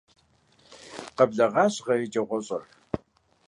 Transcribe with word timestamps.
Къэблэгъащ 1.15 1.73
гъэ 1.85 1.93
еджэгъуэщIэр. 2.03 2.63